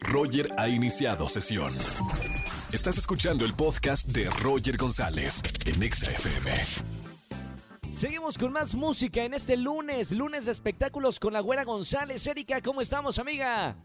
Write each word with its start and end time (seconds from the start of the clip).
Roger 0.00 0.48
ha 0.58 0.68
iniciado 0.68 1.28
sesión. 1.28 1.74
Estás 2.72 2.98
escuchando 2.98 3.44
el 3.44 3.54
podcast 3.54 4.08
de 4.08 4.28
Roger 4.42 4.76
González 4.76 5.42
en 5.66 5.82
Exa 5.82 6.10
FM. 6.10 6.50
Seguimos 7.86 8.38
con 8.38 8.52
más 8.52 8.74
música 8.74 9.22
en 9.22 9.34
este 9.34 9.56
lunes, 9.56 10.10
lunes 10.10 10.46
de 10.46 10.52
espectáculos 10.52 11.20
con 11.20 11.32
la 11.32 11.40
güera 11.40 11.64
González. 11.64 12.26
Erika, 12.26 12.60
¿cómo 12.60 12.80
estamos, 12.80 13.18
amiga? 13.18 13.76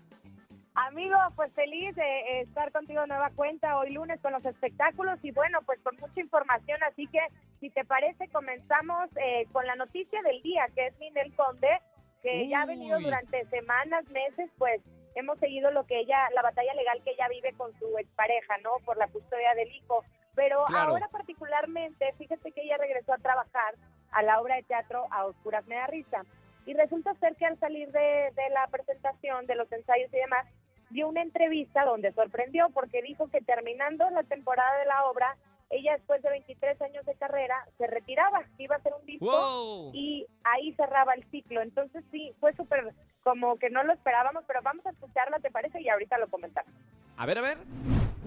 Amigo, 0.73 1.17
pues 1.35 1.51
feliz 1.53 1.95
de 1.95 2.41
estar 2.41 2.71
contigo 2.71 3.01
de 3.01 3.07
nueva 3.07 3.31
cuenta 3.35 3.77
hoy 3.77 3.91
lunes 3.93 4.21
con 4.21 4.31
los 4.31 4.45
espectáculos 4.45 5.17
y 5.23 5.31
bueno, 5.31 5.59
pues 5.65 5.79
con 5.81 5.95
mucha 5.97 6.21
información, 6.21 6.77
así 6.83 7.07
que 7.07 7.19
si 7.59 7.69
te 7.71 7.83
parece 7.83 8.27
comenzamos 8.29 9.09
eh, 9.17 9.47
con 9.51 9.65
la 9.65 9.75
noticia 9.75 10.21
del 10.21 10.41
día, 10.43 10.67
que 10.75 10.87
es 10.87 10.99
Ninel 10.99 11.33
Conde, 11.35 11.81
que 12.21 12.47
ya 12.47 12.61
ha 12.61 12.65
venido 12.65 12.99
durante 12.99 13.45
semanas, 13.49 14.05
meses, 14.09 14.51
pues 14.57 14.81
hemos 15.17 15.39
seguido 15.39 15.71
lo 15.71 15.85
que 15.85 15.99
ella, 15.99 16.29
la 16.35 16.41
batalla 16.41 16.73
legal 16.73 17.01
que 17.03 17.11
ella 17.11 17.27
vive 17.27 17.53
con 17.53 17.73
su 17.79 17.97
expareja, 17.97 18.57
¿no? 18.59 18.71
Por 18.85 18.97
la 18.97 19.07
custodia 19.07 19.53
del 19.55 19.71
hijo. 19.73 20.03
Pero 20.35 20.65
Claro. 20.65 20.91
ahora 20.91 21.07
particularmente, 21.09 22.13
fíjate 22.17 22.51
que 22.51 22.61
ella 22.61 22.77
regresó 22.77 23.13
a 23.13 23.17
trabajar 23.17 23.75
a 24.11 24.21
la 24.21 24.39
obra 24.39 24.55
de 24.55 24.63
teatro 24.63 25.07
A 25.11 25.25
Oscuras 25.25 25.65
Me 25.67 25.75
da 25.75 25.87
Risa. 25.87 26.21
Y 26.65 26.73
resulta 26.73 27.13
ser 27.15 27.35
que 27.35 27.45
al 27.45 27.57
salir 27.59 27.91
de, 27.91 28.31
de 28.35 28.49
la 28.51 28.67
presentación, 28.67 29.47
de 29.47 29.55
los 29.55 29.71
ensayos 29.71 30.13
y 30.13 30.17
demás, 30.17 30.45
dio 30.89 31.07
una 31.07 31.21
entrevista 31.21 31.83
donde 31.83 32.11
sorprendió 32.13 32.69
porque 32.69 33.01
dijo 33.01 33.27
que 33.29 33.41
terminando 33.41 34.09
la 34.09 34.23
temporada 34.23 34.77
de 34.79 34.85
la 34.85 35.05
obra, 35.05 35.35
ella 35.69 35.93
después 35.93 36.21
de 36.21 36.29
23 36.29 36.81
años 36.81 37.05
de 37.05 37.15
carrera 37.15 37.55
se 37.77 37.87
retiraba, 37.87 38.45
iba 38.57 38.75
a 38.75 38.77
hacer 38.79 38.93
un 38.99 39.05
disco 39.05 39.25
¡Wow! 39.25 39.91
y 39.93 40.25
ahí 40.43 40.73
cerraba 40.73 41.13
el 41.13 41.29
ciclo. 41.29 41.61
Entonces 41.61 42.03
sí, 42.11 42.33
fue 42.39 42.53
súper 42.53 42.93
como 43.23 43.57
que 43.57 43.69
no 43.69 43.83
lo 43.83 43.93
esperábamos, 43.93 44.45
pero 44.47 44.61
vamos 44.61 44.85
a 44.85 44.91
escucharla, 44.91 45.39
¿te 45.39 45.51
parece? 45.51 45.81
Y 45.81 45.89
ahorita 45.89 46.17
lo 46.17 46.29
comentamos. 46.29 46.73
A 47.19 47.25
ver, 47.25 47.39
a 47.39 47.41
ver. 47.41 47.57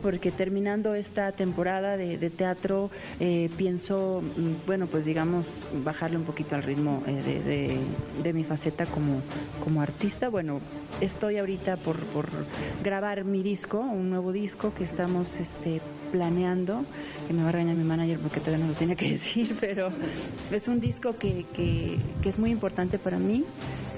porque 0.03 0.33
terminando 0.33 0.95
esta 0.95 1.31
temporada 1.31 1.97
de, 1.97 2.31
teatro 2.31 2.91
eh, 3.21 3.49
pienso, 3.57 4.21
mm, 4.21 4.67
bueno, 4.67 4.89
pues 4.89 5.05
digamos, 5.05 5.69
bajarle 5.85 6.17
un 6.17 6.25
poquito 6.25 6.57
al 6.57 6.65
ritmo 6.65 7.05
eh, 7.07 7.79
de, 8.21 8.33
mi 8.33 8.43
faceta 8.43 8.87
como, 8.87 9.23
como 9.63 9.81
artista. 9.81 10.29
Bueno, 10.29 10.61
estoy 11.01 11.39
ahorita 11.39 11.77
por, 11.77 11.99
grabar 12.83 13.23
mi 13.23 13.45
disco, 13.45 13.79
un 13.79 14.11
nuevo 14.11 14.33
disco 14.33 14.75
que 14.75 14.83
estamos 14.83 15.39
este, 15.39 15.81
planeando, 16.11 16.85
que 17.29 17.33
me 17.33 17.45
va 17.45 17.51
a 17.51 17.53
regañar 17.53 17.77
mi 17.77 17.85
manager 17.85 18.19
porque 18.19 18.41
todavía 18.41 18.65
no 18.65 18.73
lo 18.73 18.77
tenía 18.77 18.97
que 18.97 19.11
decir, 19.13 19.57
pero 19.61 19.93
es 20.51 20.67
un 20.67 20.81
disco 20.81 21.17
que, 21.17 21.47
que 21.55 22.29
es 22.29 22.41
muy 22.41 22.51
importante 22.51 22.99
para 22.99 23.19
mí. 23.19 23.45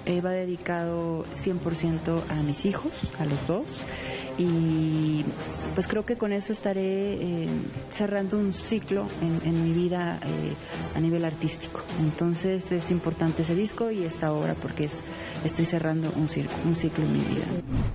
Eh, 0.05 0.20
va 0.20 0.31
dedicado 0.31 1.25
100% 1.27 2.25
a 2.28 2.34
mis 2.42 2.64
hijos, 2.64 2.92
a 3.20 3.25
los 3.25 3.47
dos. 3.47 3.84
Y 4.36 5.25
pues 5.75 5.86
creo 5.86 6.05
que 6.05 6.17
con 6.17 6.33
eso 6.33 6.53
estaré 6.53 7.14
eh, 7.14 7.48
cerrando 7.91 8.36
un 8.36 8.53
ciclo 8.53 9.06
en, 9.20 9.41
en 9.47 9.64
mi 9.64 9.73
vida 9.73 10.19
eh, 10.25 10.55
a 10.97 11.00
nivel 11.00 11.25
artístico. 11.25 11.80
Entonces 12.00 12.73
es 12.73 12.91
importante 12.91 13.42
ese 13.42 13.55
disco 13.55 13.91
y 13.92 14.03
esta 14.05 14.33
obra 14.33 14.55
porque 14.61 14.84
es, 14.84 15.05
estoy 15.45 15.67
cerrando 15.67 16.11
un, 16.17 16.28
circo, 16.28 16.55
un 16.64 16.75
ciclo 16.75 17.05
en 17.05 17.12
mi 17.12 17.20
vida. 17.20 17.47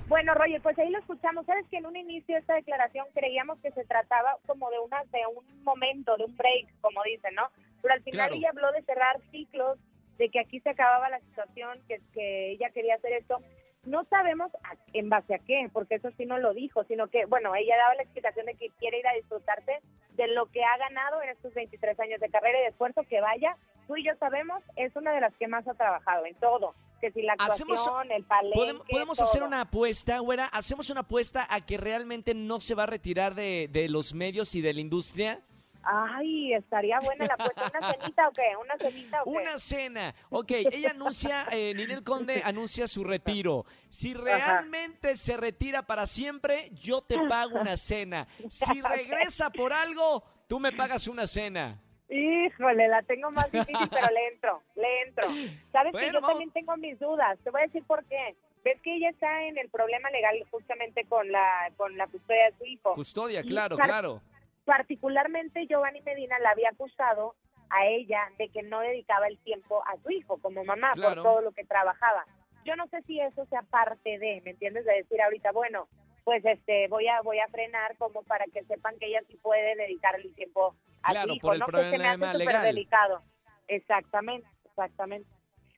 Bueno, 0.08 0.32
Roger, 0.34 0.62
pues 0.62 0.78
ahí 0.78 0.90
lo 0.90 0.98
escuchamos. 1.00 1.44
Sabes 1.44 1.66
que 1.70 1.76
en 1.76 1.86
un 1.86 1.96
inicio 1.96 2.36
de 2.36 2.40
esta 2.40 2.54
declaración 2.54 3.04
creíamos 3.14 3.58
que 3.60 3.70
se 3.72 3.84
trataba 3.84 4.36
como 4.46 4.70
de 4.70 4.78
una 4.78 5.02
de 5.12 5.20
un 5.36 5.64
momento, 5.64 6.16
de 6.16 6.24
un 6.24 6.36
break, 6.36 6.68
como 6.80 7.02
dicen, 7.04 7.34
¿no? 7.34 7.48
Pero 7.82 7.94
al 7.94 8.02
final 8.02 8.28
Claro. 8.28 8.34
ella 8.34 8.48
habló 8.50 8.72
de 8.72 8.82
cerrar 8.82 9.20
ciclos, 9.30 9.78
de 10.18 10.28
que 10.30 10.40
aquí 10.40 10.60
se 10.60 10.70
acababa 10.70 11.08
la 11.10 11.20
situación, 11.20 11.78
que, 11.88 12.00
que 12.12 12.52
ella 12.52 12.70
quería 12.70 12.96
hacer 12.96 13.12
esto. 13.12 13.38
No 13.84 14.04
sabemos 14.10 14.50
a- 14.64 14.74
en 14.92 15.08
base 15.08 15.34
a 15.34 15.38
qué, 15.38 15.70
porque 15.72 15.94
eso 15.94 16.10
sí 16.16 16.26
no 16.26 16.38
lo 16.38 16.52
dijo, 16.52 16.84
sino 16.84 17.06
que, 17.08 17.24
bueno, 17.26 17.54
ella 17.54 17.76
daba 17.76 17.94
la 17.94 18.02
explicación 18.02 18.46
de 18.46 18.54
que 18.54 18.70
quiere 18.78 18.98
ir 18.98 19.06
a 19.06 19.14
disfrutarse 19.14 19.78
de 20.16 20.26
lo 20.28 20.46
que 20.46 20.62
ha 20.64 20.76
ganado 20.76 21.22
en 21.22 21.30
estos 21.30 21.54
23 21.54 21.98
años 22.00 22.20
de 22.20 22.28
carrera 22.28 22.58
y 22.58 22.62
de 22.62 22.68
esfuerzo 22.68 23.02
que 23.08 23.20
vaya. 23.20 23.56
Tú 23.86 23.96
y 23.96 24.04
yo 24.04 24.12
sabemos, 24.18 24.62
es 24.76 24.94
una 24.96 25.12
de 25.12 25.20
las 25.20 25.32
que 25.36 25.46
más 25.46 25.66
ha 25.68 25.74
trabajado 25.74 26.26
en 26.26 26.34
todo. 26.34 26.74
Que 27.00 27.12
si 27.12 27.22
la 27.22 27.34
actuación, 27.34 27.70
Hacemos- 27.70 28.06
el 28.10 28.24
palenque, 28.24 28.58
Podem- 28.58 28.82
podemos 28.90 29.22
hacer 29.22 29.44
una 29.44 29.60
apuesta, 29.60 30.18
güera. 30.18 30.46
Hacemos 30.46 30.90
una 30.90 31.00
apuesta 31.02 31.46
a 31.48 31.60
que 31.60 31.78
realmente 31.78 32.34
no 32.34 32.58
se 32.58 32.74
va 32.74 32.82
a 32.82 32.86
retirar 32.86 33.36
de, 33.36 33.68
de 33.70 33.88
los 33.88 34.12
medios 34.12 34.56
y 34.56 34.60
de 34.60 34.74
la 34.74 34.80
industria. 34.80 35.40
Ay, 35.82 36.52
estaría 36.54 37.00
buena 37.00 37.26
la 37.26 37.34
apuesta. 37.34 37.72
¿Una 37.78 37.92
cenita 37.92 38.28
o 38.28 38.32
qué? 38.32 38.56
¿Una 38.60 38.76
cenita 38.76 39.22
o 39.22 39.24
qué? 39.24 39.30
Una 39.30 39.58
cena. 39.58 40.14
Ok, 40.30 40.50
ella 40.50 40.90
anuncia, 40.90 41.46
eh, 41.50 41.72
Ninel 41.74 42.04
Conde 42.04 42.42
anuncia 42.44 42.86
su 42.86 43.04
retiro. 43.04 43.64
Si 43.88 44.14
realmente 44.14 45.16
se 45.16 45.36
retira 45.36 45.82
para 45.82 46.06
siempre, 46.06 46.70
yo 46.72 47.00
te 47.02 47.16
pago 47.28 47.58
una 47.60 47.76
cena. 47.76 48.26
Si 48.48 48.80
regresa 48.82 49.50
por 49.50 49.72
algo, 49.72 50.24
tú 50.46 50.60
me 50.60 50.72
pagas 50.72 51.06
una 51.08 51.26
cena. 51.26 51.80
Híjole, 52.10 52.88
la 52.88 53.02
tengo 53.02 53.30
más 53.30 53.50
difícil, 53.52 53.88
pero 53.90 54.06
le 54.10 54.28
entro, 54.28 54.62
le 54.76 55.02
entro. 55.02 55.26
Sabes 55.72 55.92
que 55.94 56.10
yo 56.10 56.20
también 56.20 56.50
tengo 56.52 56.76
mis 56.78 56.98
dudas. 56.98 57.38
Te 57.44 57.50
voy 57.50 57.60
a 57.60 57.64
decir 57.64 57.84
por 57.84 58.04
qué. 58.04 58.34
Ves 58.64 58.80
que 58.82 58.96
ella 58.96 59.10
está 59.10 59.44
en 59.44 59.58
el 59.58 59.68
problema 59.68 60.10
legal 60.10 60.34
justamente 60.50 61.04
con 61.04 61.30
la 61.30 61.70
con 61.76 61.96
la 61.96 62.06
custodia 62.06 62.46
de 62.46 62.58
su 62.58 62.64
hijo. 62.64 62.94
Custodia, 62.94 63.42
claro, 63.42 63.76
claro. 63.76 64.22
Particularmente 64.68 65.66
Giovanni 65.66 66.02
Medina 66.02 66.38
la 66.40 66.50
había 66.50 66.68
acusado 66.68 67.34
a 67.70 67.86
ella 67.86 68.28
de 68.36 68.50
que 68.50 68.62
no 68.62 68.80
dedicaba 68.80 69.26
el 69.26 69.38
tiempo 69.38 69.82
a 69.86 69.96
su 70.02 70.10
hijo 70.10 70.36
como 70.42 70.62
mamá 70.62 70.92
Claro. 70.92 71.14
por 71.14 71.22
todo 71.22 71.40
lo 71.40 71.52
que 71.52 71.64
trabajaba. 71.64 72.26
Yo 72.66 72.76
no 72.76 72.86
sé 72.88 73.00
si 73.06 73.18
eso 73.18 73.46
sea 73.46 73.62
parte 73.62 74.18
de, 74.18 74.42
¿me 74.44 74.50
entiendes? 74.50 74.84
De 74.84 74.92
decir 74.92 75.22
ahorita, 75.22 75.52
bueno, 75.52 75.88
pues 76.22 76.44
este 76.44 76.86
voy 76.88 77.08
a 77.08 77.22
voy 77.22 77.38
a 77.38 77.48
frenar 77.48 77.96
como 77.96 78.22
para 78.24 78.44
que 78.44 78.62
sepan 78.64 78.98
que 78.98 79.06
ella 79.06 79.22
sí 79.26 79.38
puede 79.42 79.74
dedicar 79.74 80.14
el 80.20 80.34
tiempo 80.34 80.74
a 81.02 81.12
Claro, 81.12 81.28
su 81.28 81.34
hijo, 81.36 81.46
por 81.46 81.54
el 81.54 81.60
¿no? 81.60 81.66
Que 81.66 81.72
se 81.72 81.78
me 81.78 81.88
problema 81.90 82.28
hace 82.28 82.38
legal. 82.38 82.62
delicado. 82.64 83.22
Exactamente, 83.68 84.46
exactamente. 84.66 85.30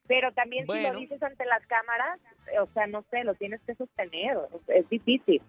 Pero 0.08 0.32
también 0.32 0.66
si 0.66 0.80
lo 0.80 0.98
dices 0.98 1.22
ante 1.22 1.44
las 1.44 1.64
cámaras, 1.68 2.18
o 2.60 2.66
sea, 2.74 2.88
no 2.88 3.04
sé, 3.12 3.22
lo 3.22 3.34
tienes 3.36 3.60
que 3.62 3.76
sostener, 3.76 4.36
es 4.66 4.88
difícil. 4.88 5.40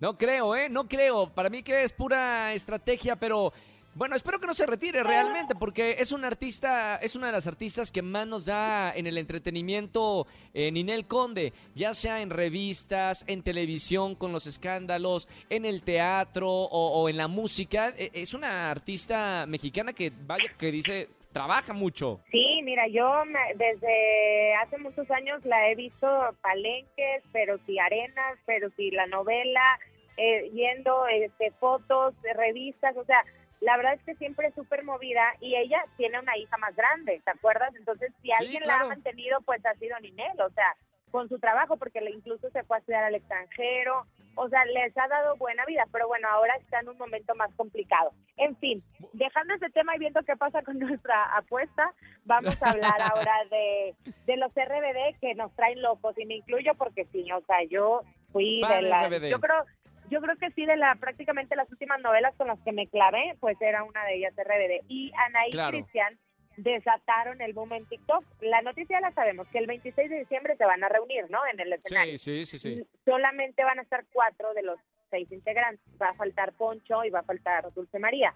No 0.00 0.16
creo, 0.18 0.54
¿eh? 0.54 0.68
No 0.68 0.86
creo. 0.88 1.30
Para 1.30 1.48
mí 1.48 1.62
que 1.62 1.82
es 1.82 1.92
pura 1.92 2.52
estrategia, 2.52 3.16
pero 3.16 3.52
bueno, 3.94 4.14
espero 4.14 4.38
que 4.38 4.46
no 4.46 4.52
se 4.52 4.66
retire 4.66 5.02
realmente, 5.02 5.54
porque 5.54 5.96
es 5.98 6.12
un 6.12 6.22
artista, 6.22 6.96
es 6.96 7.16
una 7.16 7.28
de 7.28 7.32
las 7.32 7.46
artistas 7.46 7.90
que 7.90 8.02
más 8.02 8.26
nos 8.26 8.44
da 8.44 8.92
en 8.94 9.06
el 9.06 9.16
entretenimiento 9.16 10.26
eh, 10.52 10.70
Ninel 10.70 11.06
Conde, 11.06 11.54
ya 11.74 11.94
sea 11.94 12.20
en 12.20 12.28
revistas, 12.28 13.24
en 13.26 13.42
televisión 13.42 14.14
con 14.14 14.32
los 14.32 14.46
escándalos, 14.46 15.28
en 15.48 15.64
el 15.64 15.80
teatro 15.80 16.50
o, 16.50 17.00
o 17.00 17.08
en 17.08 17.16
la 17.16 17.26
música. 17.26 17.94
Eh, 17.96 18.10
Es 18.12 18.34
una 18.34 18.70
artista 18.70 19.46
mexicana 19.48 19.94
que, 19.94 20.12
vaya, 20.26 20.52
que 20.58 20.70
dice, 20.70 21.08
trabaja 21.36 21.74
mucho. 21.74 22.20
Sí, 22.30 22.60
mira, 22.62 22.88
yo 22.88 23.26
me- 23.26 23.54
desde 23.56 24.54
hace 24.54 24.78
muchos 24.78 25.10
años 25.10 25.44
la 25.44 25.68
he 25.68 25.74
visto 25.74 26.08
palenques, 26.40 27.22
pero 27.30 27.58
sí 27.66 27.78
arenas, 27.78 28.38
pero 28.46 28.70
sí 28.74 28.90
la 28.90 29.06
novela, 29.06 29.78
eh, 30.16 30.50
yendo 30.54 31.06
este, 31.08 31.50
fotos, 31.60 32.14
revistas, 32.34 32.96
o 32.96 33.04
sea, 33.04 33.22
la 33.60 33.76
verdad 33.76 33.94
es 33.94 34.02
que 34.04 34.14
siempre 34.14 34.48
es 34.48 34.54
súper 34.54 34.82
movida 34.82 35.34
y 35.40 35.56
ella 35.56 35.84
tiene 35.98 36.18
una 36.18 36.38
hija 36.38 36.56
más 36.56 36.74
grande, 36.74 37.20
¿te 37.22 37.30
acuerdas? 37.30 37.74
Entonces, 37.74 38.12
si 38.22 38.32
alguien 38.32 38.62
la 38.62 38.74
claro. 38.74 38.84
ha 38.86 38.88
mantenido, 38.88 39.38
pues 39.42 39.64
ha 39.66 39.74
sido 39.74 39.98
Ninel, 40.00 40.40
o 40.40 40.50
sea, 40.50 40.74
con 41.16 41.30
su 41.30 41.38
trabajo, 41.38 41.78
porque 41.78 41.98
incluso 42.14 42.50
se 42.50 42.62
fue 42.64 42.76
a 42.76 42.80
estudiar 42.80 43.04
al 43.04 43.14
extranjero, 43.14 44.04
o 44.34 44.50
sea, 44.50 44.66
les 44.66 44.94
ha 44.98 45.08
dado 45.08 45.34
buena 45.36 45.64
vida, 45.64 45.86
pero 45.90 46.06
bueno, 46.08 46.28
ahora 46.28 46.54
está 46.56 46.80
en 46.80 46.90
un 46.90 46.98
momento 46.98 47.34
más 47.36 47.50
complicado. 47.54 48.10
En 48.36 48.54
fin, 48.58 48.84
dejando 49.14 49.54
ese 49.54 49.70
tema 49.70 49.96
y 49.96 49.98
viendo 49.98 50.22
qué 50.24 50.36
pasa 50.36 50.60
con 50.60 50.78
nuestra 50.78 51.34
apuesta, 51.34 51.90
vamos 52.26 52.62
a 52.62 52.70
hablar 52.70 53.00
ahora 53.00 53.32
de, 53.50 53.94
de 54.26 54.36
los 54.36 54.52
RBD 54.52 55.18
que 55.18 55.34
nos 55.34 55.56
traen 55.56 55.80
locos, 55.80 56.18
y 56.18 56.26
me 56.26 56.34
incluyo 56.34 56.74
porque 56.74 57.06
sí, 57.06 57.26
o 57.32 57.40
sea, 57.46 57.64
yo 57.64 58.02
fui 58.30 58.60
de 58.60 58.82
la... 58.82 59.08
RBD. 59.08 59.30
Yo 59.30 59.40
creo, 59.40 59.64
yo 60.10 60.20
creo 60.20 60.36
que 60.36 60.50
sí, 60.50 60.66
de 60.66 60.76
la 60.76 60.96
prácticamente 60.96 61.56
las 61.56 61.70
últimas 61.72 61.98
novelas 62.02 62.34
con 62.36 62.48
las 62.48 62.60
que 62.60 62.72
me 62.72 62.88
clavé, 62.88 63.38
pues 63.40 63.56
era 63.62 63.84
una 63.84 64.04
de 64.04 64.16
ellas 64.16 64.34
RBD. 64.36 64.84
Y 64.88 65.12
Anaí 65.16 65.50
Claro. 65.50 65.78
Cristian 65.78 66.18
desataron 66.56 67.40
el 67.40 67.52
boom 67.52 67.72
en 67.72 67.86
TikTok. 67.86 68.24
La 68.40 68.62
noticia 68.62 69.00
la 69.00 69.12
sabemos, 69.12 69.46
que 69.48 69.58
el 69.58 69.66
26 69.66 70.10
de 70.10 70.18
diciembre 70.20 70.56
se 70.56 70.64
van 70.64 70.82
a 70.82 70.88
reunir, 70.88 71.30
¿no? 71.30 71.38
En 71.52 71.60
el 71.60 71.72
escenario. 71.72 72.18
Sí, 72.18 72.44
sí, 72.44 72.58
sí, 72.58 72.76
sí. 72.76 72.86
Solamente 73.04 73.64
van 73.64 73.78
a 73.78 73.82
estar 73.82 74.04
cuatro 74.12 74.52
de 74.54 74.62
los 74.62 74.78
seis 75.10 75.30
integrantes. 75.30 75.84
Va 76.00 76.10
a 76.10 76.14
faltar 76.14 76.52
Poncho 76.52 77.04
y 77.04 77.10
va 77.10 77.20
a 77.20 77.24
faltar 77.24 77.72
Dulce 77.74 77.98
María. 77.98 78.34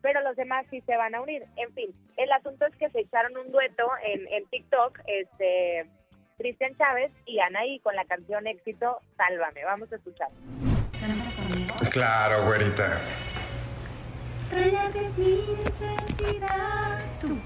Pero 0.00 0.20
los 0.22 0.36
demás 0.36 0.66
sí 0.70 0.80
se 0.82 0.96
van 0.96 1.14
a 1.14 1.20
unir. 1.20 1.44
En 1.56 1.72
fin, 1.74 1.92
el 2.16 2.30
asunto 2.32 2.66
es 2.66 2.76
que 2.76 2.88
se 2.90 3.00
echaron 3.00 3.36
un 3.36 3.50
dueto 3.50 3.90
en, 4.04 4.26
en 4.28 4.46
TikTok, 4.46 5.00
este, 5.06 5.86
Cristian 6.38 6.76
Chávez 6.76 7.10
y 7.26 7.40
Anaí 7.40 7.80
con 7.80 7.96
la 7.96 8.04
canción 8.04 8.46
éxito 8.46 9.00
Sálvame. 9.16 9.64
Vamos 9.64 9.92
a 9.92 9.96
escuchar. 9.96 10.28
Claro, 11.90 12.44
güerita 12.44 13.00
estrellarte 14.48 15.08
sin 15.08 15.40
necesidad 15.62 17.00
tú. 17.20 17.38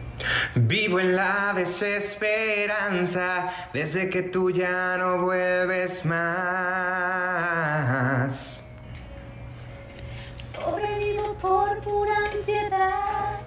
Vivo 0.55 1.01
en 1.01 1.17
la 1.17 1.53
desesperanza 1.55 3.53
desde 3.73 4.09
que 4.09 4.23
tú 4.23 4.51
ya 4.51 4.97
no 4.99 5.19
vuelves 5.19 6.05
más. 6.05 7.03
Sobrevivo 10.33 11.37
por 11.39 11.81
pura 11.81 12.13
ansiedad, 12.33 13.41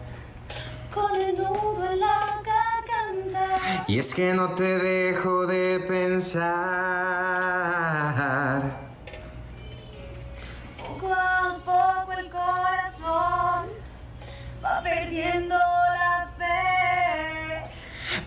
con 0.94 1.16
el 1.16 1.34
nudo 1.36 1.86
en 1.92 2.00
la 2.00 2.42
garganta. 2.44 3.86
Y 3.88 4.00
es 4.00 4.14
que 4.14 4.34
no 4.34 4.54
te 4.56 4.78
dejo 4.80 5.48
de 5.48 5.80
pensar. 5.88 6.46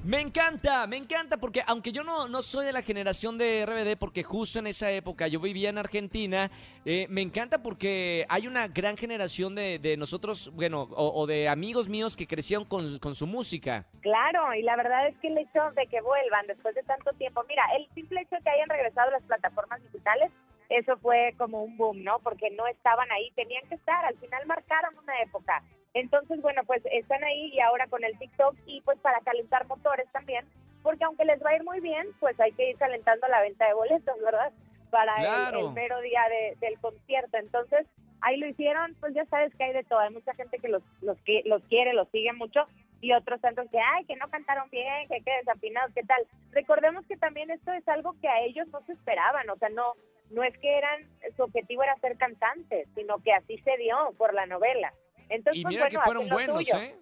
Me 0.04 0.20
encanta, 0.20 0.86
me 0.86 0.96
encanta, 0.96 1.38
porque 1.38 1.60
aunque 1.66 1.90
yo 1.90 2.04
no, 2.04 2.28
no 2.28 2.40
soy 2.40 2.64
de 2.64 2.72
la 2.72 2.82
generación 2.82 3.36
de 3.36 3.66
RBD, 3.66 3.98
porque 3.98 4.22
justo 4.22 4.60
en 4.60 4.68
esa 4.68 4.88
época 4.92 5.26
yo 5.26 5.40
vivía 5.40 5.68
en 5.70 5.78
Argentina, 5.78 6.52
eh, 6.84 7.08
me 7.10 7.22
encanta 7.22 7.60
porque 7.60 8.24
hay 8.28 8.46
una 8.46 8.68
gran 8.68 8.96
generación 8.96 9.56
de, 9.56 9.80
de 9.80 9.96
nosotros, 9.96 10.52
bueno, 10.54 10.82
o, 10.82 11.20
o 11.20 11.26
de 11.26 11.48
amigos 11.48 11.88
míos 11.88 12.16
que 12.16 12.28
crecieron 12.28 12.64
con, 12.64 13.00
con 13.00 13.16
su 13.16 13.26
música. 13.26 13.86
Claro, 14.02 14.54
y 14.54 14.62
la 14.62 14.76
verdad 14.76 15.08
es 15.08 15.16
que 15.18 15.26
el 15.26 15.38
hecho 15.38 15.60
de 15.74 15.88
que 15.88 16.00
vuelvan 16.00 16.46
después 16.46 16.76
de 16.76 16.84
tanto 16.84 17.10
tiempo, 17.14 17.42
mira, 17.48 17.64
el 17.76 17.88
simple 17.92 18.20
hecho 18.20 18.36
de 18.36 18.42
que 18.42 18.50
hayan 18.50 18.68
regresado 18.68 19.08
a 19.08 19.12
las 19.14 19.22
plataformas 19.24 19.82
digitales, 19.82 20.30
eso 20.68 20.96
fue 20.98 21.34
como 21.38 21.62
un 21.62 21.76
boom, 21.76 22.02
¿no? 22.04 22.18
Porque 22.20 22.50
no 22.50 22.66
estaban 22.66 23.10
ahí, 23.12 23.30
tenían 23.32 23.66
que 23.68 23.76
estar, 23.76 24.04
al 24.04 24.16
final 24.18 24.46
marcaron 24.46 24.96
una 24.98 25.20
época. 25.22 25.62
Entonces, 25.94 26.40
bueno, 26.42 26.62
pues 26.64 26.82
están 26.92 27.22
ahí 27.24 27.52
y 27.54 27.60
ahora 27.60 27.86
con 27.86 28.04
el 28.04 28.18
TikTok 28.18 28.54
y 28.66 28.80
pues 28.82 28.98
para 29.00 29.20
calentar 29.20 29.66
motores 29.66 30.06
también, 30.12 30.44
porque 30.82 31.04
aunque 31.04 31.24
les 31.24 31.42
va 31.44 31.50
a 31.50 31.56
ir 31.56 31.64
muy 31.64 31.80
bien, 31.80 32.06
pues 32.20 32.38
hay 32.40 32.52
que 32.52 32.70
ir 32.70 32.76
calentando 32.76 33.26
la 33.28 33.40
venta 33.40 33.66
de 33.66 33.74
boletos, 33.74 34.14
¿verdad? 34.22 34.52
Para 34.90 35.14
el- 35.16 35.22
Claro. 35.26 35.58
el, 35.68 35.72
mero 35.74 36.00
día 36.00 36.22
de- 36.28 36.56
del 36.60 36.78
concierto. 36.80 37.36
Entonces, 37.38 37.86
ahí 38.20 38.36
lo 38.36 38.46
hicieron, 38.46 38.94
pues 39.00 39.14
ya 39.14 39.24
sabes 39.26 39.54
que 39.56 39.64
hay 39.64 39.72
de 39.72 39.84
todo. 39.84 39.98
Hay 40.00 40.12
mucha 40.12 40.34
gente 40.34 40.58
que 40.58 40.68
los, 40.68 40.82
los, 41.00 41.16
los 41.44 41.62
quiere, 41.64 41.92
los 41.94 42.08
sigue 42.10 42.32
mucho 42.32 42.66
y 43.00 43.12
otros 43.12 43.40
tantos 43.40 43.68
que, 43.70 43.78
ay, 43.78 44.04
que 44.04 44.16
no 44.16 44.28
cantaron 44.28 44.68
bien, 44.70 45.08
que 45.08 45.20
qué 45.22 45.32
desafinados, 45.38 45.92
qué 45.94 46.02
tal. 46.02 46.24
Recordemos 46.52 47.04
que 47.06 47.16
también 47.16 47.50
esto 47.50 47.72
es 47.72 47.86
algo 47.88 48.14
que 48.20 48.28
a 48.28 48.40
ellos 48.42 48.68
no 48.68 48.80
se 48.86 48.92
esperaban, 48.92 49.48
o 49.50 49.56
sea, 49.56 49.68
no 49.70 49.94
no 50.30 50.42
es 50.42 50.56
que 50.58 50.76
eran 50.76 51.08
su 51.36 51.42
objetivo 51.42 51.82
era 51.82 51.96
ser 51.96 52.16
cantantes, 52.16 52.88
sino 52.94 53.18
que 53.18 53.32
así 53.32 53.58
se 53.58 53.76
dio 53.76 54.14
por 54.18 54.34
la 54.34 54.46
novela. 54.46 54.92
Entonces, 55.28 55.60
Y 55.60 55.62
pues, 55.62 55.74
mira 55.74 55.84
bueno, 55.86 56.00
que 56.00 56.04
fueron 56.04 56.28
buenos. 56.28 56.68
¿eh? 56.74 56.94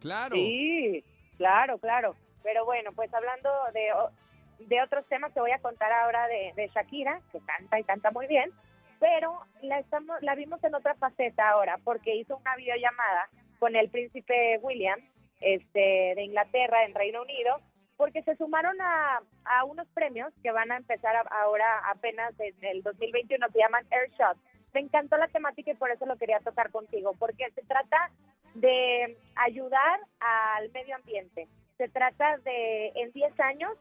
Claro. 0.00 0.36
Sí, 0.36 1.04
claro, 1.36 1.78
claro. 1.78 2.16
Pero 2.42 2.64
bueno, 2.64 2.92
pues 2.92 3.12
hablando 3.14 3.50
de, 3.72 4.66
de 4.66 4.82
otros 4.82 5.06
temas, 5.06 5.32
te 5.32 5.40
voy 5.40 5.52
a 5.52 5.58
contar 5.58 5.90
ahora 5.92 6.26
de, 6.28 6.52
de 6.56 6.68
Shakira, 6.68 7.20
que 7.32 7.40
canta 7.40 7.78
y 7.80 7.84
canta 7.84 8.10
muy 8.10 8.26
bien, 8.26 8.52
pero 9.00 9.40
la, 9.62 9.78
estamos, 9.78 10.20
la 10.22 10.34
vimos 10.34 10.62
en 10.62 10.74
otra 10.74 10.94
faceta 10.94 11.48
ahora, 11.50 11.78
porque 11.82 12.14
hizo 12.14 12.36
una 12.36 12.54
videollamada 12.56 13.28
con 13.58 13.76
el 13.76 13.88
príncipe 13.88 14.58
William 14.62 15.00
este, 15.40 16.12
de 16.14 16.22
Inglaterra, 16.22 16.84
en 16.84 16.94
Reino 16.94 17.22
Unido, 17.22 17.60
porque 17.96 18.22
se 18.22 18.36
sumaron 18.36 18.80
a, 18.80 19.20
a 19.44 19.64
unos 19.64 19.86
premios 19.88 20.32
que 20.42 20.50
van 20.50 20.70
a 20.72 20.76
empezar 20.76 21.14
a- 21.16 21.20
ahora 21.42 21.66
apenas 21.90 22.38
en 22.40 22.54
el 22.64 22.82
2021, 22.82 23.46
se 23.52 23.58
llaman 23.58 23.86
Airshot. 23.90 24.36
Me 24.72 24.80
encantó 24.80 25.16
la 25.16 25.28
temática 25.28 25.70
y 25.70 25.74
por 25.74 25.90
eso 25.90 26.04
lo 26.06 26.16
quería 26.16 26.40
tocar 26.40 26.70
contigo, 26.70 27.12
porque 27.18 27.48
se 27.54 27.62
trata 27.62 28.10
de 28.54 29.16
ayudar 29.36 30.00
al 30.20 30.70
medio 30.72 30.96
ambiente. 30.96 31.46
Se 31.78 31.88
trata 31.88 32.38
de, 32.38 32.88
en 32.96 33.12
10 33.12 33.38
años, 33.40 33.72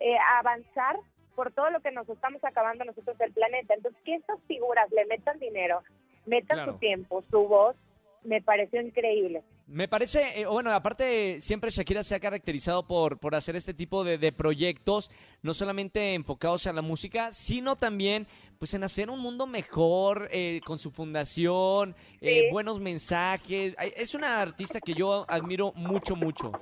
eh, 0.00 0.16
avanzar 0.38 0.96
por 1.36 1.52
todo 1.52 1.70
lo 1.70 1.80
que 1.80 1.90
nos 1.92 2.08
estamos 2.08 2.42
acabando 2.44 2.84
nosotros 2.84 3.16
del 3.18 3.32
planeta. 3.32 3.74
Entonces, 3.74 4.00
que 4.04 4.16
estas 4.16 4.40
figuras 4.48 4.90
le 4.90 5.06
metan 5.06 5.38
dinero, 5.38 5.82
metan 6.26 6.56
Claro. 6.58 6.72
su 6.72 6.78
tiempo, 6.78 7.22
su 7.30 7.46
voz, 7.48 7.76
me 8.24 8.40
pareció 8.42 8.80
increíble. 8.80 9.42
Me 9.72 9.88
parece, 9.88 10.38
eh, 10.42 10.44
bueno, 10.46 10.70
aparte 10.70 11.40
siempre 11.40 11.70
Shakira 11.70 12.02
se 12.02 12.14
ha 12.14 12.20
caracterizado 12.20 12.86
por, 12.86 13.18
por 13.18 13.34
hacer 13.34 13.56
este 13.56 13.72
tipo 13.72 14.04
de, 14.04 14.18
de 14.18 14.30
proyectos, 14.30 15.10
no 15.40 15.54
solamente 15.54 16.12
enfocados 16.12 16.66
a 16.66 16.74
la 16.74 16.82
música, 16.82 17.32
sino 17.32 17.74
también 17.76 18.26
pues 18.58 18.74
en 18.74 18.84
hacer 18.84 19.08
un 19.08 19.20
mundo 19.20 19.46
mejor 19.46 20.28
eh, 20.30 20.60
con 20.66 20.78
su 20.78 20.90
fundación, 20.90 21.96
eh, 22.20 22.42
Sí. 22.44 22.50
buenos 22.52 22.80
mensajes. 22.80 23.74
Es 23.96 24.14
una 24.14 24.42
artista 24.42 24.78
que 24.78 24.92
yo 24.92 25.24
admiro 25.26 25.72
mucho, 25.72 26.16
mucho. 26.16 26.52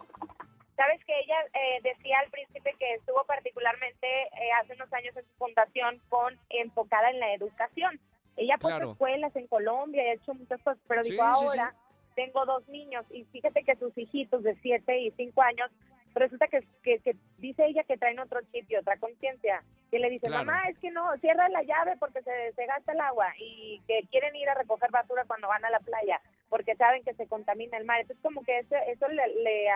Sabes 0.77 1.05
que 1.05 1.13
ella 1.21 1.35
eh, 1.53 1.81
decía 1.83 2.17
al 2.25 2.31
príncipe 2.31 2.75
que 2.79 2.95
estuvo 2.95 3.25
particularmente 3.27 4.07
eh, 4.07 4.53
hace 4.63 4.75
unos 4.75 4.91
años 4.93 5.17
en 5.17 5.25
su 5.25 5.35
fundación 5.37 6.01
con 6.09 6.39
enfocada 6.49 7.11
en 7.11 7.19
la 7.19 7.35
educación. 7.35 7.99
Ella 8.37 8.55
ha 8.55 8.59
puesto 8.59 8.77
Claro. 8.79 8.93
escuelas 8.93 9.35
en 9.35 9.49
Colombia 9.49 10.05
y 10.05 10.09
ha 10.11 10.13
hecho 10.15 10.33
muchas 10.33 10.63
cosas, 10.63 10.79
pero 10.87 11.03
Sí, 11.03 11.11
dijo 11.11 11.25
sí. 11.51 11.59
Tengo 12.15 12.45
dos 12.47 12.67
niños 12.69 13.05
y 13.11 13.25
fíjate 13.25 13.63
que 13.65 13.77
sus 13.77 13.97
hijitos 13.97 14.43
de 14.43 14.55
7 14.57 14.99
y 14.99 15.11
5 15.13 15.43
años 15.43 15.71
resulta 16.15 16.49
que, 16.49 16.61
que, 16.83 16.99
que 16.99 17.15
dice 17.39 17.65
ella 17.67 17.85
que 17.85 17.97
traen 17.97 18.19
otro 18.19 18.41
chip 18.53 18.69
y 18.69 18.77
otra 18.77 18.97
conciencia, 18.97 19.63
que 19.91 19.99
le 19.99 20.11
dice, 20.11 20.27
Claro. 20.27 20.45
mamá, 20.45 20.69
es 20.69 20.79
que 20.79 20.91
no, 20.91 21.17
cierra 21.19 21.49
la 21.49 21.63
llave 21.63 21.97
porque 21.99 22.21
se, 22.23 22.53
se 22.55 22.67
gasta 22.67 22.93
el 22.93 23.01
agua 23.01 23.33
y 23.39 23.81
que 23.87 24.01
quieren 24.11 24.35
ir 24.35 24.49
a 24.49 24.55
recoger 24.55 24.91
basura 24.91 25.25
cuando 25.27 25.49
van 25.49 25.65
a 25.65 25.71
la 25.71 25.81
playa 25.81 26.21
porque 26.49 26.75
saben 26.75 27.05
que 27.05 27.15
se 27.15 27.29
contamina 27.29 27.79
el 27.79 27.85
mar. 27.85 28.01
Entonces 28.01 28.23
como 28.23 28.43
que 28.43 28.59
eso, 28.59 28.75
eso 28.89 29.07
le, 29.09 29.27
le, 29.43 29.69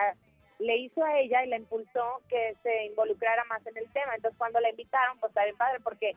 le 0.59 0.77
hizo 0.79 1.05
a 1.05 1.19
ella 1.21 1.45
y 1.45 1.49
la 1.49 1.57
impulsó 1.57 2.21
que 2.29 2.57
se 2.63 2.87
involucrara 2.87 3.45
más 3.45 3.65
en 3.67 3.77
el 3.79 3.89
tema. 3.93 4.15
Entonces 4.17 4.37
cuando 4.37 4.61
la 4.61 4.71
invitaron, 4.71 5.19
pues 5.21 5.31
está 5.31 5.45
bien 5.45 5.57
padre 5.57 5.79
porque 5.85 6.17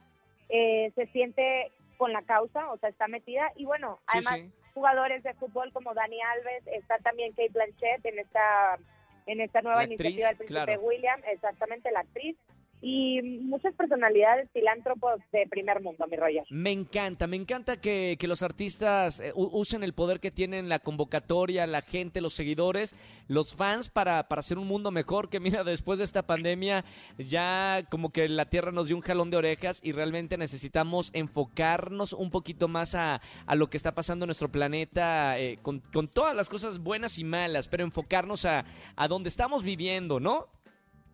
eh, 0.49 0.91
se 0.95 1.05
siente 1.07 1.71
con 1.97 2.11
la 2.11 2.23
causa, 2.23 2.71
o 2.71 2.77
sea, 2.77 2.89
está 2.89 3.07
metida 3.07 3.51
y 3.55 3.65
bueno, 3.65 3.99
Sí, 4.11 4.19
además 4.19 4.39
sí. 4.39 4.51
Jugadores 4.77 5.24
de 5.24 5.33
fútbol 5.33 5.74
como 5.74 5.95
Dani 5.95 6.21
Alves, 6.21 6.68
está 6.68 7.00
también 7.00 7.31
Kate 7.31 7.50
Blanchett 7.51 8.06
en 8.06 8.19
esta 8.19 8.77
en 9.25 9.41
esta 9.41 9.62
nueva 9.63 9.79
La 9.79 9.83
actriz, 9.85 10.00
iniciativa 10.00 10.27
del 10.29 10.38
príncipe 10.38 10.65
claro. 10.65 10.81
William, 10.81 11.19
exactamente 11.31 11.91
la 11.91 12.01
actriz 12.01 12.38
y 12.81 13.21
muchas 13.21 13.74
personalidades 13.74 14.50
filántropos 14.51 15.19
de 15.31 15.47
primer 15.47 15.81
mundo, 15.81 16.06
mi 16.07 16.15
Roger. 16.15 16.44
Me 16.50 16.71
encanta, 16.71 17.25
me 17.25 17.35
encanta 17.35 17.81
que, 17.81 18.18
que 18.19 18.27
los 18.27 18.44
artistas 18.44 19.19
eh, 19.19 19.31
usen 19.35 19.83
el 19.83 19.94
poder 19.94 20.19
que 20.19 20.31
tienen 20.31 20.69
la 20.69 20.79
convocatoria, 20.79 21.65
la 21.65 21.81
gente, 21.81 22.21
los 22.21 22.33
seguidores, 22.33 22.95
los 23.27 23.56
fans 23.56 23.89
para, 23.89 24.27
para 24.27 24.41
hacer 24.41 24.57
un 24.57 24.68
mundo 24.68 24.91
mejor. 24.91 25.29
Que 25.29 25.39
mira, 25.39 25.63
después 25.63 25.97
de 25.97 26.06
esta 26.06 26.27
pandemia 26.27 26.85
ya 27.18 27.83
como 27.89 28.12
que 28.12 28.29
la 28.29 28.45
Tierra 28.45 28.71
nos 28.71 28.87
dio 28.87 28.95
un 28.95 29.01
jalón 29.01 29.31
de 29.31 29.37
orejas 29.37 29.80
y 29.83 29.92
realmente 29.92 30.37
necesitamos 30.37 31.09
enfocarnos 31.13 32.13
un 32.13 32.30
poquito 32.30 32.68
más 32.68 32.94
a, 32.94 33.21
a 33.45 33.56
lo 33.56 33.69
que 33.69 33.78
está 33.78 33.95
pasando 33.95 34.25
en 34.25 34.28
nuestro 34.28 34.49
planeta 34.49 35.40
eh, 35.40 35.57
con, 35.61 35.80
con 35.80 36.07
todas 36.07 36.35
las 36.35 36.49
cosas 36.49 36.80
buenas 36.80 37.18
y 37.18 37.23
malas, 37.23 37.68
pero 37.68 37.83
enfocarnos 37.83 38.45
a, 38.45 38.66
a 38.95 39.07
donde 39.07 39.30
estamos 39.30 39.63
viviendo, 39.63 40.19
¿no? 40.19 40.47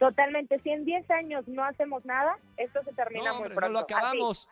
Totalmente, 0.09 0.59
si 0.59 0.69
en 0.69 0.83
10 0.85 1.09
años 1.11 1.47
no 1.47 1.63
hacemos 1.63 2.03
nada, 2.05 2.37
esto 2.57 2.83
se 2.83 2.91
termina 2.93 3.29
No, 3.29 3.33
muy 3.35 3.43
hombre, 3.43 3.55
pronto. 3.55 3.67
no 3.67 3.73
lo 3.79 3.85
Así. 3.85 3.93
acabamos. 3.93 4.49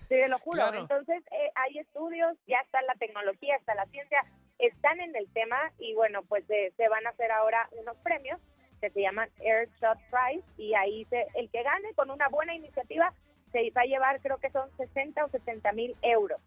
Sí, 0.00 0.06
te 0.08 0.28
lo 0.28 0.38
juro. 0.38 0.56
Claro. 0.56 0.80
Entonces, 0.80 1.22
eh, 1.30 1.50
hay 1.56 1.78
estudios, 1.78 2.36
ya 2.46 2.58
está 2.60 2.80
la 2.82 2.94
tecnología, 2.94 3.56
está 3.56 3.74
la 3.74 3.86
ciencia, 3.86 4.24
están 4.58 5.00
en 5.00 5.14
el 5.16 5.28
tema 5.32 5.56
y 5.78 5.94
bueno, 5.94 6.22
pues 6.22 6.44
eh, 6.48 6.72
se 6.76 6.88
van 6.88 7.06
a 7.06 7.10
hacer 7.10 7.30
ahora 7.32 7.68
unos 7.80 7.96
premios 7.98 8.40
que 8.80 8.88
se 8.90 9.00
llaman 9.02 9.28
Airshot 9.40 9.98
Prize 10.10 10.44
y 10.56 10.74
ahí 10.74 11.04
se, 11.06 11.26
el 11.34 11.50
que 11.50 11.62
gane 11.62 11.92
con 11.94 12.10
una 12.10 12.28
buena 12.28 12.54
iniciativa 12.54 13.12
se 13.52 13.70
va 13.70 13.82
a 13.82 13.86
llevar, 13.86 14.20
creo 14.20 14.38
que 14.38 14.50
son 14.50 14.68
60 14.76 15.24
o 15.24 15.28
70 15.28 15.72
mil 15.72 15.96
euros. 16.02 16.40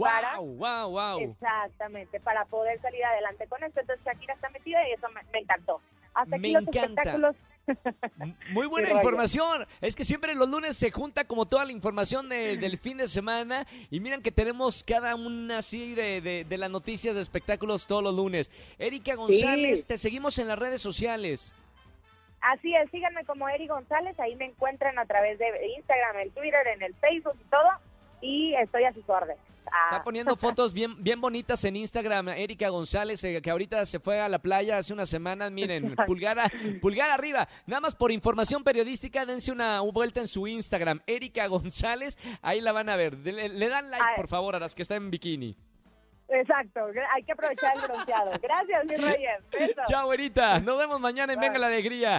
Para- 0.00 0.38
¡Wow! 0.38 0.56
¡Wow! 0.56 0.90
¡Wow! 0.90 1.20
Exactamente, 1.30 2.18
para 2.20 2.44
poder 2.46 2.80
salir 2.80 3.04
adelante 3.04 3.46
con 3.48 3.62
esto. 3.62 3.80
Entonces 3.80 4.04
Shakira 4.04 4.34
está 4.34 4.48
metida 4.50 4.88
y 4.88 4.92
eso 4.92 5.08
me, 5.10 5.22
me 5.32 5.40
encantó. 5.40 5.80
Hasta 6.14 6.36
aquí 6.36 6.42
Me 6.42 6.52
los 6.52 6.62
encanta. 6.62 6.80
espectáculos. 6.86 7.36
Muy 8.50 8.66
buena 8.66 8.90
información. 8.90 9.66
Es 9.80 9.96
que 9.96 10.04
siempre 10.04 10.34
los 10.34 10.48
lunes 10.48 10.76
se 10.76 10.90
junta 10.90 11.24
como 11.24 11.46
toda 11.46 11.64
la 11.64 11.72
información 11.72 12.28
de- 12.28 12.56
del 12.56 12.78
fin 12.78 12.98
de 12.98 13.06
semana. 13.06 13.66
Y 13.90 14.00
miren 14.00 14.22
que 14.22 14.30
tenemos 14.32 14.84
cada 14.84 15.14
una 15.14 15.58
así 15.58 15.94
de, 15.94 16.20
de- 16.20 16.44
de 16.44 16.58
las 16.58 16.70
noticias 16.70 17.14
de 17.14 17.20
espectáculos 17.22 17.86
todos 17.86 18.02
los 18.02 18.14
lunes. 18.14 18.50
Erika 18.78 19.14
González, 19.14 19.84
te 19.86 19.98
seguimos 19.98 20.38
en 20.38 20.48
las 20.48 20.58
redes 20.58 20.80
sociales. 20.80 21.52
Así 22.40 22.72
es, 22.76 22.88
síganme 22.90 23.24
como 23.24 23.48
Eri 23.48 23.66
González, 23.66 24.18
ahí 24.20 24.36
me 24.36 24.44
encuentran 24.44 24.98
a 24.98 25.06
través 25.06 25.36
de 25.38 25.46
Instagram, 25.76 26.18
el 26.18 26.30
Twitter, 26.30 26.66
en 26.68 26.82
el 26.82 26.94
Facebook 26.94 27.36
y 27.40 27.44
todo, 27.50 27.68
y 28.26 28.54
estoy 28.54 28.84
a 28.84 28.92
sus 28.92 29.08
órdenes. 29.08 29.38
Ah, 29.66 29.88
Está 29.90 30.04
poniendo 30.04 30.36
fotos 30.36 30.72
bien, 30.72 31.02
bien 31.02 31.20
bonitas 31.20 31.64
en 31.64 31.74
Instagram. 31.74 32.28
Erika 32.28 32.68
González, 32.68 33.22
eh, 33.24 33.42
que 33.42 33.50
ahorita 33.50 33.84
se 33.84 33.98
fue 33.98 34.20
a 34.20 34.28
la 34.28 34.38
playa 34.38 34.78
hace 34.78 34.92
unas 34.92 35.08
semanas. 35.08 35.50
Miren, 35.50 35.94
pulgar, 36.06 36.38
a- 36.38 36.50
pulgar 36.80 37.10
arriba. 37.10 37.48
Nada 37.66 37.80
más 37.80 37.96
por 37.96 38.12
información 38.12 38.62
periodística, 38.62 39.26
dense 39.26 39.50
una 39.50 39.80
vuelta 39.80 40.20
en 40.20 40.28
su 40.28 40.46
Instagram. 40.46 41.00
Erika 41.06 41.46
González, 41.48 42.16
ahí 42.42 42.60
la 42.60 42.70
van 42.72 42.88
a 42.88 42.96
ver. 42.96 43.14
Le, 43.18 43.48
le 43.48 43.68
dan 43.68 43.90
like, 43.90 44.04
por 44.16 44.28
favor, 44.28 44.54
a 44.54 44.60
las 44.60 44.74
que 44.74 44.82
están 44.82 44.98
en 44.98 45.10
bikini. 45.10 45.56
Exacto, 46.28 46.80
hay 47.14 47.22
que 47.24 47.32
aprovechar 47.32 47.76
el 47.76 47.82
bronceado. 47.82 48.32
Gracias, 48.40 48.84
mi 48.86 48.96
Reyes. 48.96 49.40
Besos. 49.50 49.84
Chao, 49.88 50.12
Erita. 50.12 50.60
Nos 50.60 50.78
vemos 50.78 51.00
mañana 51.00 51.32
en 51.32 51.40
Bye. 51.40 51.48
Venga 51.48 51.58
la 51.60 51.66
Alegría. 51.68 52.18